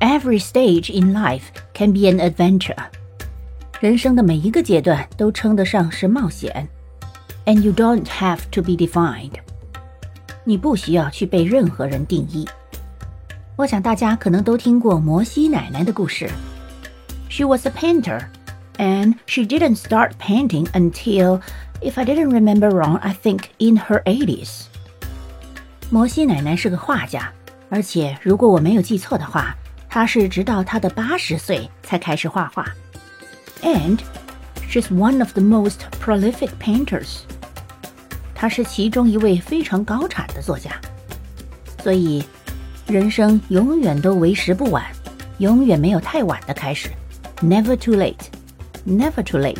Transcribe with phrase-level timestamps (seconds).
[0.00, 2.76] Every stage in life can be an adventure.
[3.80, 6.68] 人生的每一个阶段都称得上是冒险。
[7.46, 9.32] And you don't have to be defined.
[10.44, 12.48] 你不需要去被任何人定义。
[13.56, 16.30] 我想大家可能都听过摩西奶奶的故事。
[17.28, 18.26] She was a painter,
[18.76, 21.40] and she didn't start painting until,
[21.80, 24.64] if I didn't remember wrong, I think in her 80s.
[25.90, 27.32] 摩西奶奶是个画家，
[27.68, 29.56] 而且如果我没有记错的话，
[29.97, 32.63] 他是直到他的八十岁才开始画画。
[33.63, 33.97] And
[34.69, 37.21] she's one of the most prolific painters.
[38.35, 40.69] 他是其中一位非常高产的作家。
[41.81, 42.23] 所以。
[42.85, 44.85] 人生永远都为时不晚，
[45.39, 46.89] 永远没有太晚的开始
[47.41, 48.27] ，Never too late,
[48.85, 49.55] never too late。